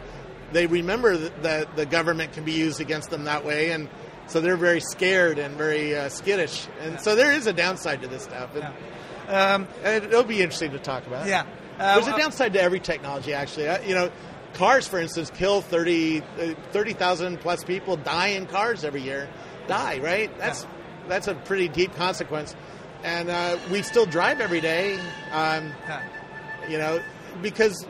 they 0.52 0.66
remember 0.66 1.16
that 1.16 1.76
the 1.76 1.86
government 1.86 2.32
can 2.32 2.44
be 2.44 2.52
used 2.52 2.80
against 2.80 3.10
them 3.10 3.24
that 3.24 3.44
way, 3.44 3.70
and 3.70 3.88
so 4.26 4.40
they're 4.40 4.56
very 4.56 4.80
scared 4.80 5.38
and 5.38 5.56
very 5.56 5.96
uh, 5.96 6.08
skittish, 6.08 6.66
and 6.80 6.94
yeah. 6.94 6.98
so 6.98 7.14
there 7.14 7.32
is 7.32 7.46
a 7.46 7.52
downside 7.52 8.02
to 8.02 8.08
this 8.08 8.24
stuff. 8.24 8.54
And, 8.54 8.74
yeah. 9.28 9.54
um, 9.54 9.68
and 9.84 10.04
it'll 10.04 10.24
be 10.24 10.42
interesting 10.42 10.72
to 10.72 10.78
talk 10.78 11.06
about. 11.06 11.26
Yeah, 11.26 11.46
uh, 11.78 11.94
there's 11.94 12.08
a 12.08 12.16
downside 12.16 12.52
to 12.54 12.62
every 12.62 12.80
technology, 12.80 13.32
actually. 13.32 13.66
you 13.88 13.94
know, 13.94 14.10
cars, 14.54 14.86
for 14.86 14.98
instance, 14.98 15.30
kill 15.30 15.60
30 15.60 16.20
30,000 16.72 17.40
plus 17.40 17.64
people 17.64 17.96
die 17.96 18.28
in 18.28 18.46
cars 18.46 18.84
every 18.84 19.02
year. 19.02 19.28
Die, 19.68 19.98
right? 19.98 20.36
That's 20.38 20.66
that's 21.08 21.28
a 21.28 21.34
pretty 21.34 21.68
deep 21.68 21.94
consequence 21.94 22.54
and 23.02 23.30
uh, 23.30 23.58
we 23.70 23.82
still 23.82 24.06
drive 24.06 24.40
every 24.40 24.60
day. 24.60 24.98
Um, 25.32 25.72
you 26.68 26.78
know, 26.78 27.02
because 27.42 27.86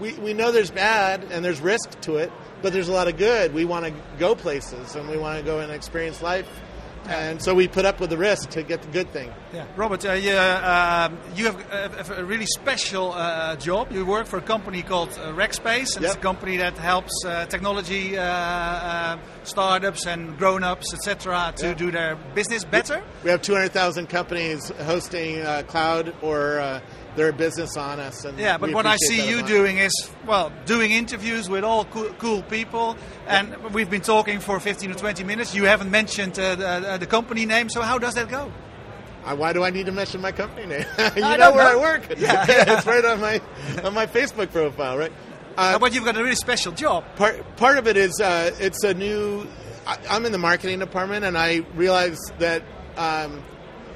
we, 0.00 0.14
we 0.14 0.32
know 0.32 0.52
there's 0.52 0.70
bad 0.70 1.24
and 1.30 1.44
there's 1.44 1.60
risk 1.60 2.00
to 2.02 2.16
it, 2.16 2.32
but 2.62 2.72
there's 2.72 2.88
a 2.88 2.92
lot 2.92 3.08
of 3.08 3.16
good. 3.16 3.54
We 3.54 3.64
want 3.64 3.86
to 3.86 3.92
go 4.18 4.34
places 4.34 4.94
and 4.96 5.08
we 5.08 5.16
want 5.16 5.38
to 5.38 5.44
go 5.44 5.60
and 5.60 5.72
experience 5.72 6.22
life. 6.22 6.48
And 7.06 7.42
so 7.42 7.54
we 7.54 7.68
put 7.68 7.84
up 7.84 8.00
with 8.00 8.10
the 8.10 8.16
risk 8.16 8.50
to 8.50 8.62
get 8.62 8.82
the 8.82 8.88
good 8.88 9.10
thing. 9.10 9.32
Yeah, 9.52 9.66
Robert, 9.76 10.04
uh, 10.04 10.12
you, 10.12 10.32
uh, 10.32 11.10
you 11.34 11.46
have 11.46 12.10
a, 12.10 12.20
a, 12.20 12.24
really 12.24 12.46
special 12.46 13.12
uh, 13.12 13.56
job. 13.56 13.92
You 13.92 14.06
work 14.06 14.26
for 14.26 14.38
a 14.38 14.42
company 14.42 14.82
called 14.82 15.10
uh, 15.10 15.32
Rackspace, 15.32 15.96
and 15.96 16.02
yep. 16.02 16.10
it's 16.10 16.14
a 16.14 16.20
company 16.20 16.58
that 16.58 16.78
helps 16.78 17.12
uh, 17.24 17.46
technology 17.46 18.16
uh, 18.16 19.18
startups 19.42 20.06
and 20.06 20.38
grown-ups, 20.38 20.94
etc., 20.94 21.52
to 21.56 21.74
do 21.74 21.90
their 21.90 22.16
business 22.34 22.64
better. 22.64 23.02
We 23.24 23.30
have 23.30 23.42
200,000 23.42 24.08
companies 24.08 24.68
hosting 24.80 25.42
cloud 25.66 26.14
or 26.22 26.80
they're 27.16 27.32
business 27.32 27.76
on 27.76 28.00
us. 28.00 28.24
And 28.24 28.38
Yeah, 28.38 28.58
but 28.58 28.72
what 28.72 28.86
I 28.86 28.96
see 28.96 29.28
you 29.28 29.42
doing 29.42 29.78
is, 29.78 29.92
well, 30.26 30.52
doing 30.66 30.92
interviews 30.92 31.48
with 31.50 31.64
all 31.64 31.84
cool, 31.86 32.10
cool 32.18 32.42
people, 32.42 32.96
and 33.26 33.54
we've 33.74 33.90
been 33.90 34.00
talking 34.02 34.40
for 34.40 34.58
15 34.60 34.90
or 34.90 34.94
20 34.94 35.24
minutes. 35.24 35.54
You 35.54 35.64
haven't 35.64 35.90
mentioned 35.90 36.38
uh, 36.38 36.54
the, 36.54 36.66
uh, 36.68 36.96
the 36.98 37.06
company 37.06 37.46
name, 37.46 37.68
so 37.68 37.82
how 37.82 37.98
does 37.98 38.14
that 38.14 38.28
go? 38.28 38.50
Uh, 39.24 39.36
Why 39.36 39.52
do 39.52 39.62
I 39.62 39.70
need 39.70 39.86
to 39.86 39.92
mention 39.92 40.20
my 40.20 40.32
company 40.32 40.66
name? 40.66 40.84
you 40.98 41.22
I 41.22 41.36
know 41.36 41.52
where 41.52 41.72
know. 41.72 41.78
I 41.78 41.82
work. 41.82 42.02
Yeah. 42.18 42.44
it's 42.48 42.86
right 42.86 43.04
on 43.04 43.20
my 43.20 43.40
on 43.84 43.94
my 43.94 44.06
Facebook 44.06 44.50
profile, 44.50 44.98
right? 44.98 45.12
Uh, 45.56 45.74
Uh, 45.74 45.78
but 45.78 45.94
you've 45.94 46.04
got 46.04 46.16
a 46.16 46.22
really 46.22 46.34
special 46.34 46.72
job. 46.72 47.04
part 47.16 47.56
part 47.56 47.78
of 47.78 47.86
it 47.86 47.96
is 47.96 48.20
uh, 48.20 48.50
it's 48.58 48.82
a 48.84 48.94
new. 48.94 49.46
I, 49.86 49.98
I'm 50.10 50.24
in 50.26 50.32
the 50.32 50.38
marketing 50.38 50.78
department, 50.80 51.24
and 51.24 51.36
I 51.38 51.58
realize 51.76 52.18
that 52.38 52.62
um, 52.96 53.42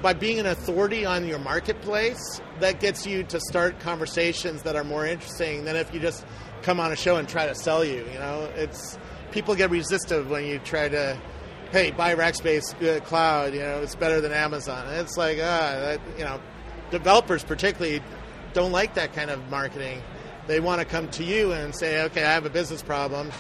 by 0.02 0.12
being 0.12 0.38
an 0.38 0.46
authority 0.46 1.04
on 1.04 1.26
your 1.26 1.38
marketplace, 1.38 2.40
that 2.60 2.80
gets 2.80 3.06
you 3.06 3.24
to 3.24 3.40
start 3.40 3.80
conversations 3.80 4.62
that 4.62 4.76
are 4.76 4.84
more 4.84 5.06
interesting 5.06 5.64
than 5.64 5.76
if 5.76 5.92
you 5.92 6.00
just 6.00 6.24
come 6.62 6.80
on 6.80 6.92
a 6.92 6.96
show 6.96 7.16
and 7.16 7.28
try 7.28 7.46
to 7.46 7.54
sell 7.54 7.84
you. 7.84 8.04
You 8.12 8.18
know, 8.18 8.50
it's 8.56 8.98
people 9.30 9.54
get 9.54 9.70
resistive 9.70 10.30
when 10.30 10.44
you 10.46 10.58
try 10.60 10.88
to. 10.88 11.18
Hey, 11.72 11.90
buy 11.90 12.14
Rackspace 12.14 12.74
uh, 12.80 13.00
Cloud. 13.00 13.52
You 13.52 13.60
know, 13.60 13.82
it's 13.82 13.96
better 13.96 14.20
than 14.20 14.30
Amazon. 14.30 14.86
And 14.86 15.00
it's 15.00 15.16
like, 15.16 15.38
ah, 15.38 15.74
that, 15.80 16.00
you 16.16 16.24
know, 16.24 16.40
developers 16.92 17.42
particularly 17.42 18.00
don't 18.52 18.70
like 18.70 18.94
that 18.94 19.12
kind 19.14 19.30
of 19.30 19.50
marketing. 19.50 20.00
They 20.46 20.60
want 20.60 20.80
to 20.80 20.84
come 20.86 21.08
to 21.10 21.24
you 21.24 21.52
and 21.52 21.74
say, 21.74 22.02
okay, 22.04 22.22
I 22.22 22.32
have 22.32 22.46
a 22.46 22.50
business 22.50 22.82
problem. 22.82 23.32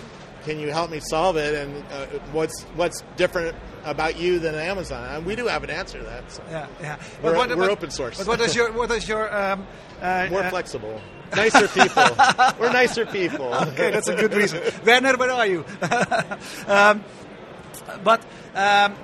Can 0.46 0.58
you 0.60 0.70
help 0.72 0.90
me 0.90 1.00
solve 1.00 1.36
it? 1.36 1.54
And 1.54 1.84
uh, 1.92 2.06
what's 2.32 2.62
what's 2.76 3.02
different 3.16 3.54
about 3.84 4.16
you 4.16 4.38
than 4.38 4.54
Amazon? 4.54 5.04
And 5.16 5.26
we 5.26 5.34
do 5.36 5.46
have 5.48 5.62
an 5.64 5.70
answer 5.70 5.98
to 5.98 6.04
that. 6.04 6.30
So. 6.32 6.42
Yeah, 6.48 6.68
yeah. 6.80 6.96
We're- 7.22 7.54
we're 7.56 7.70
open 7.70 7.90
source. 7.90 8.16
But 8.18 8.28
what 8.28 8.40
is 8.40 8.54
your 8.54 8.72
what 8.72 8.90
is 8.92 9.08
your 9.08 9.26
um, 9.36 9.66
uh, 10.00 10.28
More 10.30 10.42
uh, 10.44 10.50
flexible, 10.50 11.00
nicer 11.34 11.66
people. 11.68 12.04
We're 12.60 12.72
nicer 12.72 13.06
people. 13.06 13.52
okay, 13.74 13.90
that's 13.90 14.08
a 14.08 14.14
good 14.14 14.32
reason. 14.34 14.62
Werner, 14.84 15.16
where 15.16 15.32
are 15.32 15.46
you? 15.46 15.64
um, 16.68 17.02
but 18.04 18.22
um, 18.54 18.94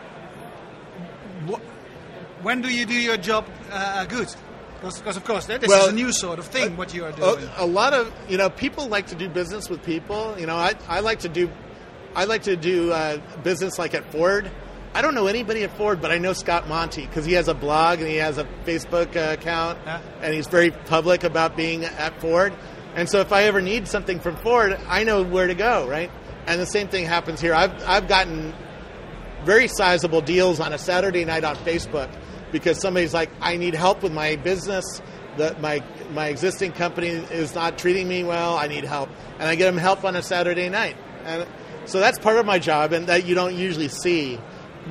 wh- 1.48 2.44
when 2.44 2.62
do 2.62 2.68
you 2.72 2.86
do 2.86 2.94
your 2.94 3.16
job 3.16 3.46
uh, 3.72 4.04
good? 4.04 4.28
Because, 4.82 5.16
of 5.16 5.24
course, 5.24 5.46
this 5.46 5.62
Well, 5.66 5.86
is 5.86 5.92
a 5.92 5.94
new 5.94 6.12
sort 6.12 6.38
of 6.38 6.46
thing. 6.46 6.76
what 6.76 6.92
you 6.92 7.04
are 7.04 7.12
doing. 7.12 7.48
a, 7.56 7.64
a 7.64 7.66
lot 7.66 7.92
of 7.92 8.12
you 8.28 8.36
know 8.36 8.50
people 8.50 8.88
like 8.88 9.06
to 9.08 9.14
do 9.14 9.28
business 9.28 9.70
with 9.70 9.82
people. 9.84 10.34
You 10.38 10.46
know, 10.46 10.56
I, 10.56 10.74
I 10.88 11.00
like 11.00 11.20
to 11.20 11.28
do 11.28 11.50
I 12.14 12.24
like 12.24 12.42
to 12.42 12.56
do 12.56 12.92
uh, 12.92 13.18
business 13.42 13.78
like 13.78 13.94
at 13.94 14.10
Ford. 14.12 14.50
I 14.94 15.00
don't 15.00 15.14
know 15.14 15.26
anybody 15.26 15.62
at 15.64 15.74
Ford, 15.78 16.02
but 16.02 16.10
I 16.12 16.18
know 16.18 16.34
Scott 16.34 16.68
Monty 16.68 17.06
because 17.06 17.24
he 17.24 17.32
has 17.32 17.48
a 17.48 17.54
blog 17.54 18.00
and 18.00 18.08
he 18.08 18.16
has 18.16 18.36
a 18.36 18.44
Facebook 18.66 19.16
uh, 19.16 19.32
account, 19.32 19.78
Yeah. 19.86 20.00
and 20.20 20.34
he's 20.34 20.46
very 20.48 20.70
public 20.70 21.24
about 21.24 21.56
being 21.56 21.84
at 21.84 22.20
Ford. 22.20 22.52
And 22.94 23.08
so, 23.08 23.20
if 23.20 23.32
I 23.32 23.44
ever 23.44 23.62
need 23.62 23.88
something 23.88 24.20
from 24.20 24.36
Ford, 24.36 24.78
I 24.88 25.04
know 25.04 25.22
where 25.22 25.46
to 25.46 25.54
go, 25.54 25.88
right? 25.88 26.10
And 26.46 26.60
the 26.60 26.66
same 26.66 26.88
thing 26.88 27.06
happens 27.06 27.40
here. 27.40 27.54
I've 27.54 27.72
I've 27.88 28.08
gotten 28.08 28.52
very 29.44 29.66
sizable 29.68 30.20
deals 30.20 30.60
on 30.60 30.72
a 30.72 30.78
Saturday 30.78 31.24
night 31.24 31.44
on 31.44 31.56
Facebook 31.56 32.10
because 32.52 32.80
somebody's 32.80 33.14
like, 33.14 33.30
I 33.40 33.56
need 33.56 33.74
help 33.74 34.02
with 34.02 34.12
my 34.12 34.36
business. 34.36 34.84
That 35.38 35.62
my 35.62 35.82
my 36.12 36.26
existing 36.28 36.72
company 36.72 37.08
is 37.08 37.54
not 37.54 37.78
treating 37.78 38.06
me 38.06 38.22
well. 38.22 38.54
I 38.56 38.66
need 38.68 38.84
help, 38.84 39.08
and 39.38 39.48
I 39.48 39.54
get 39.54 39.64
them 39.64 39.78
help 39.78 40.04
on 40.04 40.14
a 40.14 40.22
Saturday 40.22 40.68
night. 40.68 40.94
And 41.24 41.46
so 41.86 42.00
that's 42.00 42.18
part 42.18 42.36
of 42.36 42.44
my 42.44 42.58
job, 42.58 42.92
and 42.92 43.06
that 43.06 43.24
you 43.24 43.34
don't 43.34 43.54
usually 43.54 43.88
see, 43.88 44.38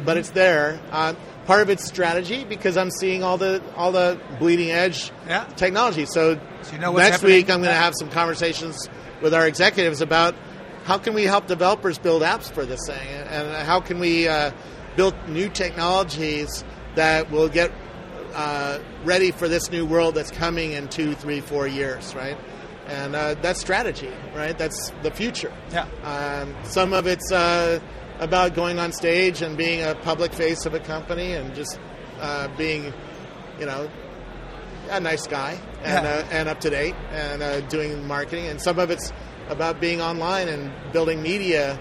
but 0.04 0.18
it's 0.18 0.32
there. 0.32 0.80
Uh, 0.92 1.14
part 1.46 1.62
of 1.62 1.70
it's 1.70 1.86
strategy 1.86 2.44
because 2.44 2.76
I'm 2.76 2.90
seeing 2.90 3.22
all 3.24 3.38
the 3.38 3.62
all 3.76 3.92
the 3.92 4.20
bleeding 4.40 4.72
edge 4.72 5.12
Yeah. 5.28 5.44
technology. 5.56 6.06
So, 6.08 6.40
So 6.64 6.74
you 6.74 6.80
know 6.80 6.92
next 6.94 7.18
happening. 7.18 7.34
week 7.36 7.50
I'm 7.52 7.60
going 7.62 7.70
to 7.70 7.80
have 7.80 7.94
some 8.00 8.10
conversations 8.10 8.90
with 9.22 9.36
our 9.36 9.46
executives 9.48 10.02
about 10.02 10.34
how 10.86 10.98
can 10.98 11.14
we 11.14 11.26
help 11.26 11.46
developers 11.46 12.00
build 12.00 12.24
apps 12.24 12.52
for 12.52 12.66
this 12.66 12.80
thing, 12.88 13.08
and 13.30 13.48
how 13.68 13.80
can 13.80 14.00
we 14.00 14.28
uh, 14.28 14.50
build 14.96 15.14
new 15.30 15.50
technologies 15.50 16.64
that 16.96 17.32
will 17.32 17.50
get 17.50 17.72
uh, 18.34 18.80
ready 19.04 19.32
for 19.32 19.48
this 19.48 19.72
new 19.72 19.86
world 19.86 20.16
that's 20.16 20.32
coming 20.32 20.72
in 20.74 20.88
two, 20.88 21.14
three, 21.16 21.42
four 21.42 21.68
years, 21.68 22.14
right? 22.16 22.38
And 22.88 23.16
uh, 23.16 23.36
that's 23.36 23.60
strategy, 23.62 24.12
right? 24.36 24.58
That's 24.58 24.92
the 25.04 25.12
future. 25.12 25.54
Yeah. 25.72 25.86
Um, 26.04 26.56
some 26.64 26.94
of 26.94 27.08
it's 27.08 27.32
uh, 27.32 27.80
about 28.20 28.54
going 28.54 28.80
on 28.80 28.92
stage 28.92 29.42
and 29.42 29.58
being 29.58 29.84
a 29.84 29.96
public 29.96 30.34
face 30.34 30.66
of 30.66 30.74
a 30.74 30.80
company 30.80 31.34
and 31.34 31.54
just 31.56 31.80
uh, 32.20 32.48
being, 32.58 32.94
you 33.60 33.66
know, 33.66 33.90
a 34.90 35.00
nice 35.00 35.26
guy 35.28 35.58
and, 35.84 36.06
Yeah. 36.06 36.12
uh, 36.12 36.28
and 36.32 36.50
up 36.50 36.60
to 36.62 36.70
date 36.70 36.96
and 37.12 37.42
uh, 37.42 37.62
doing 37.62 38.06
marketing. 38.08 38.48
And 38.48 38.62
some 38.62 38.78
of 38.80 38.92
it's 38.92 39.14
about 39.50 39.80
being 39.80 40.02
online 40.02 40.48
and 40.50 40.72
building 40.92 41.22
media 41.22 41.80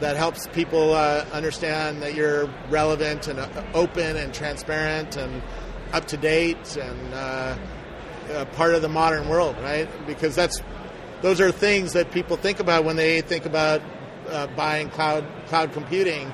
that 0.00 0.16
helps 0.16 0.46
people 0.48 0.94
uh, 0.94 1.24
understand 1.32 2.02
that 2.02 2.14
you're 2.14 2.50
relevant 2.68 3.28
and 3.28 3.38
uh, 3.38 3.48
open 3.74 4.16
and 4.16 4.32
transparent 4.34 5.16
and 5.16 5.42
up 5.92 6.06
to 6.06 6.16
date 6.16 6.76
and 6.76 7.14
uh, 7.14 7.56
uh, 8.32 8.44
part 8.56 8.74
of 8.74 8.82
the 8.82 8.88
modern 8.88 9.28
world, 9.28 9.56
right? 9.62 9.88
Because 10.06 10.34
that's 10.34 10.60
those 11.22 11.40
are 11.40 11.52
things 11.52 11.92
that 11.92 12.10
people 12.12 12.36
think 12.36 12.60
about 12.60 12.84
when 12.84 12.96
they 12.96 13.20
think 13.20 13.44
about 13.44 13.82
uh, 14.28 14.46
buying 14.48 14.88
cloud 14.88 15.26
cloud 15.46 15.72
computing. 15.72 16.32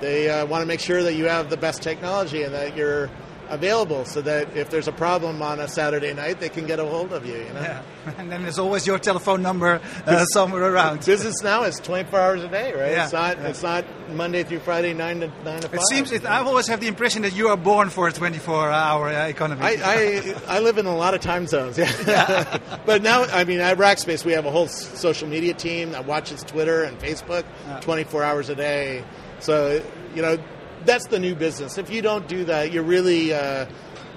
They 0.00 0.30
uh, 0.30 0.46
want 0.46 0.62
to 0.62 0.66
make 0.66 0.80
sure 0.80 1.02
that 1.02 1.14
you 1.14 1.24
have 1.24 1.50
the 1.50 1.56
best 1.56 1.82
technology 1.82 2.44
and 2.44 2.54
that 2.54 2.76
you're 2.76 3.10
available, 3.48 4.04
so 4.04 4.20
that 4.22 4.56
if 4.56 4.70
there's 4.70 4.88
a 4.88 4.92
problem 4.92 5.42
on 5.42 5.60
a 5.60 5.68
Saturday 5.68 6.12
night, 6.14 6.40
they 6.40 6.48
can 6.48 6.66
get 6.66 6.78
a 6.78 6.84
hold 6.84 7.12
of 7.12 7.26
you. 7.26 7.36
You 7.36 7.52
know, 7.52 7.60
yeah. 7.60 7.82
And 8.18 8.32
then 8.32 8.42
there's 8.42 8.58
always 8.58 8.86
your 8.86 8.98
telephone 8.98 9.42
number 9.42 9.80
uh, 10.06 10.24
somewhere 10.32 10.72
around. 10.72 11.04
business 11.04 11.42
now 11.42 11.64
is 11.64 11.76
24 11.76 12.18
hours 12.18 12.42
a 12.44 12.48
day, 12.48 12.72
right? 12.72 12.92
Yeah, 12.92 13.04
It's 13.04 13.12
not 13.12 13.36
yeah. 13.38 13.48
it's 13.48 13.62
not 13.62 13.84
Monday 14.10 14.42
through 14.44 14.60
Friday 14.60 14.94
nine 14.94 15.20
to 15.20 15.28
nine 15.44 15.60
to 15.60 15.68
five. 15.68 15.74
It 15.74 15.82
seems 15.88 16.12
it, 16.12 16.24
I 16.24 16.40
always 16.40 16.66
have 16.68 16.80
the 16.80 16.88
impression 16.88 17.22
that 17.22 17.34
you 17.34 17.48
are 17.48 17.56
born 17.56 17.90
for 17.90 18.08
a 18.08 18.12
24-hour 18.12 19.08
uh, 19.08 19.26
economy. 19.28 19.60
I, 19.62 19.76
I, 19.82 20.34
I 20.56 20.60
live 20.60 20.78
in 20.78 20.86
a 20.86 20.96
lot 20.96 21.14
of 21.14 21.20
time 21.20 21.46
zones, 21.46 21.76
yeah. 21.78 22.58
but 22.86 23.02
now, 23.02 23.24
I 23.24 23.44
mean, 23.44 23.60
at 23.60 23.76
Rackspace, 23.76 24.24
we 24.24 24.32
have 24.32 24.46
a 24.46 24.50
whole 24.50 24.68
social 24.68 25.28
media 25.28 25.54
team 25.54 25.92
that 25.92 26.06
watches 26.06 26.42
Twitter 26.42 26.82
and 26.84 26.98
Facebook 26.98 27.44
24 27.82 28.22
hours 28.24 28.48
a 28.48 28.54
day. 28.54 29.04
So, 29.40 29.82
you 30.14 30.22
know, 30.22 30.38
that's 30.88 31.06
the 31.06 31.18
new 31.18 31.34
business. 31.34 31.78
If 31.78 31.90
you 31.90 32.02
don't 32.02 32.26
do 32.26 32.44
that, 32.46 32.72
you're 32.72 32.82
really 32.82 33.32
uh, 33.34 33.66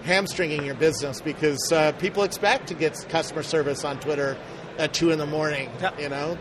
hamstringing 0.03 0.63
your 0.65 0.75
business 0.75 1.21
because 1.21 1.71
uh, 1.71 1.91
people 1.93 2.23
expect 2.23 2.67
to 2.67 2.73
get 2.73 2.97
customer 3.09 3.43
service 3.43 3.83
on 3.83 3.99
Twitter 3.99 4.37
at 4.77 4.93
2 4.93 5.11
in 5.11 5.19
the 5.19 5.25
morning, 5.25 5.69
Yeah. 5.81 5.99
you 5.99 6.09
know, 6.09 6.37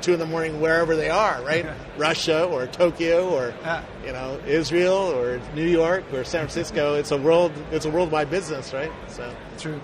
2 0.00 0.14
in 0.14 0.18
the 0.18 0.26
morning 0.26 0.60
wherever 0.60 0.96
they 0.96 1.08
are, 1.08 1.40
right? 1.44 1.64
Yeah. 1.64 1.74
Russia 1.96 2.44
or 2.44 2.66
Tokyo 2.66 3.28
or, 3.30 3.54
Yeah. 3.62 3.82
you 4.04 4.12
know, 4.12 4.40
Israel 4.46 4.94
or 4.94 5.40
New 5.54 5.66
York 5.68 6.04
or 6.12 6.24
San 6.24 6.40
Francisco. 6.40 6.94
It's 6.96 7.12
a 7.12 7.16
world. 7.16 7.52
It's 7.70 7.84
a 7.86 7.90
worldwide 7.90 8.30
business, 8.30 8.72
right? 8.74 8.90
So 9.08 9.32
True. 9.58 9.80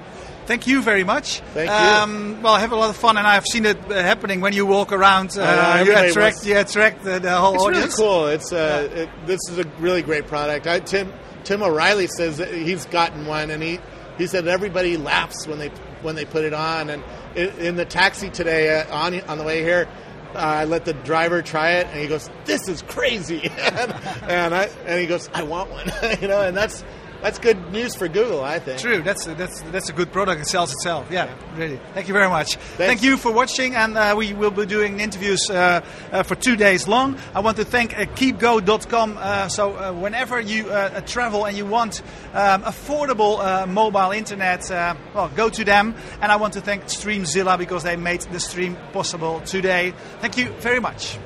Thank 0.48 0.66
you 0.66 0.80
very 0.80 1.04
much. 1.04 1.40
Thank 1.52 1.68
you. 1.68 2.42
well, 2.42 2.54
I 2.54 2.60
have 2.60 2.72
a 2.72 2.76
lot 2.76 2.88
of 2.88 2.96
fun, 2.96 3.18
and 3.18 3.26
I've 3.26 3.44
seen 3.44 3.66
it 3.66 3.76
uh, 3.90 4.02
happening 4.02 4.40
when 4.40 4.54
you 4.54 4.64
walk 4.64 4.92
around. 4.92 5.36
Uh, 5.36 5.76
know, 5.76 5.82
you 5.82 5.94
attract, 5.94 6.46
you 6.46 6.56
attract 6.56 7.04
the, 7.04 7.18
the 7.18 7.36
whole 7.36 7.56
it's 7.56 7.66
really 7.66 7.76
audience. 7.76 7.94
cool. 7.96 8.26
It's 8.28 8.50
uh, 8.50 8.88
it, 8.90 9.26
this 9.26 9.40
is 9.50 9.58
a 9.58 9.64
really 9.78 10.00
great 10.00 10.26
product. 10.26 10.66
I, 10.66 10.80
Tim 10.80 11.12
Tim 11.44 11.62
O'Reilly 11.62 12.06
says 12.06 12.38
that 12.38 12.50
he's 12.50 12.86
gotten 12.86 13.26
one, 13.26 13.50
and 13.50 13.62
he 13.62 13.78
he 14.16 14.26
said 14.26 14.48
everybody 14.48 14.96
laughs 14.96 15.46
when 15.46 15.58
they 15.58 15.68
when 16.00 16.14
they 16.14 16.24
put 16.24 16.46
it 16.46 16.54
on. 16.54 16.88
And 16.88 17.04
in, 17.34 17.50
in 17.58 17.76
the 17.76 17.84
taxi 17.84 18.30
today 18.30 18.80
uh, 18.80 18.96
on 18.96 19.20
on 19.28 19.36
the 19.36 19.44
way 19.44 19.62
here. 19.62 19.86
Uh, 20.34 20.38
I 20.38 20.64
let 20.64 20.84
the 20.84 20.92
driver 20.92 21.40
try 21.40 21.72
it, 21.72 21.86
and 21.88 22.00
he 22.00 22.06
goes, 22.06 22.28
"This 22.44 22.68
is 22.68 22.82
crazy," 22.82 23.50
and, 23.58 23.92
and 24.24 24.54
I 24.54 24.70
and 24.86 25.00
he 25.00 25.06
goes, 25.06 25.28
"I 25.32 25.42
want 25.42 25.70
one," 25.70 25.90
you 26.20 26.28
know, 26.28 26.42
and 26.42 26.56
that's 26.56 26.84
that's 27.22 27.38
good 27.38 27.72
news 27.72 27.94
for 27.94 28.08
Google, 28.08 28.42
I 28.42 28.58
think. 28.58 28.80
True, 28.80 29.02
that's 29.02 29.26
a, 29.26 29.34
that's 29.34 29.60
that's 29.62 29.88
a 29.88 29.92
good 29.92 30.12
product. 30.12 30.40
It 30.40 30.46
sells 30.46 30.72
itself. 30.72 31.08
Yeah, 31.10 31.34
really. 31.56 31.80
Thank 31.94 32.08
you 32.08 32.14
very 32.14 32.28
much. 32.28 32.56
Thank 32.76 33.02
you 33.02 33.16
for 33.16 33.32
watching, 33.32 33.74
and 33.74 33.96
uh, 33.96 34.14
we 34.16 34.32
will 34.32 34.50
be 34.50 34.66
doing 34.66 35.00
interviews 35.00 35.50
uh, 35.50 35.84
uh, 36.12 36.22
for 36.22 36.34
two 36.34 36.56
days 36.56 36.86
long. 36.86 37.18
I 37.34 37.40
want 37.40 37.56
to 37.56 37.64
thank 37.64 37.98
uh, 37.98 38.04
KeepGo.com. 38.04 39.16
Uh, 39.18 39.48
so 39.48 39.76
uh, 39.76 39.92
whenever 39.92 40.40
you 40.40 40.70
uh, 40.70 41.00
travel 41.02 41.44
and 41.46 41.56
you 41.56 41.66
want 41.66 42.02
um, 42.34 42.62
affordable 42.62 43.40
uh, 43.40 43.66
mobile 43.66 44.12
internet, 44.12 44.70
uh, 44.70 44.94
well, 45.14 45.28
go 45.34 45.48
to 45.48 45.64
them. 45.64 45.94
And 46.20 46.30
I 46.30 46.36
want 46.36 46.54
to 46.54 46.60
thank 46.60 46.84
Streamzilla 46.84 47.58
because 47.58 47.82
they 47.82 47.96
made 47.96 48.20
the 48.22 48.40
stream 48.40 48.76
possible 48.92 49.40
today. 49.40 49.92
Thank 50.20 50.36
you 50.36 50.50
very 50.60 50.80
much. 50.80 51.18